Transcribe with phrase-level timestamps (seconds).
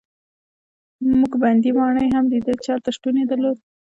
[1.19, 3.57] موږ بندي ماڼۍ هم لیدې چې هلته شتون یې درلود.